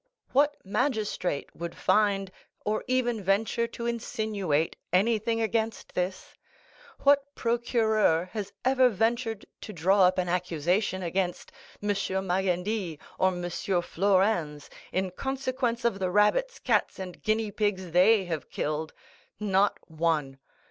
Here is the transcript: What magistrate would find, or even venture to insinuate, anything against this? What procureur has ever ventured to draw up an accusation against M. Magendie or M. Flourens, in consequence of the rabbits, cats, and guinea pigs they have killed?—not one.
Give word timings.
What 0.31 0.57
magistrate 0.65 1.55
would 1.55 1.75
find, 1.77 2.31
or 2.65 2.83
even 2.87 3.21
venture 3.23 3.67
to 3.67 3.85
insinuate, 3.85 4.75
anything 4.91 5.39
against 5.43 5.93
this? 5.93 6.33
What 7.01 7.35
procureur 7.35 8.25
has 8.33 8.51
ever 8.65 8.89
ventured 8.89 9.45
to 9.61 9.71
draw 9.71 10.01
up 10.05 10.17
an 10.17 10.27
accusation 10.27 11.03
against 11.03 11.51
M. 11.83 11.89
Magendie 11.89 12.97
or 13.19 13.27
M. 13.27 13.47
Flourens, 13.47 14.71
in 14.91 15.11
consequence 15.11 15.85
of 15.85 15.99
the 15.99 16.09
rabbits, 16.09 16.57
cats, 16.57 16.97
and 16.97 17.21
guinea 17.21 17.51
pigs 17.51 17.91
they 17.91 18.25
have 18.25 18.49
killed?—not 18.49 19.77
one. 19.87 20.39